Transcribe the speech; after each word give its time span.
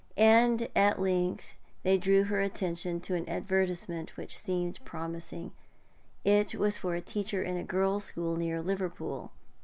And 0.17 0.67
at 0.75 0.99
length 0.99 1.53
they 1.83 1.99
drew 1.99 2.23
her 2.23 2.41
attention 2.41 3.01
to 3.01 3.13
an 3.13 3.29
advertisement 3.29 4.17
which 4.17 4.35
seemed 4.35 4.79
promising; 4.83 5.51
it 6.25 6.55
was 6.55 6.75
for 6.75 6.95
a 6.95 7.01
teacher 7.01 7.43
in 7.43 7.55
a 7.55 7.63
girls' 7.63 8.05
school 8.05 8.35
near 8.35 8.63
Liverpool. 8.63 9.31